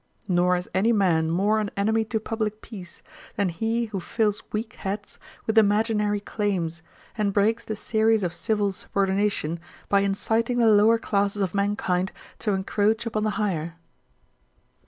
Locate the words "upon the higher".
13.05-13.75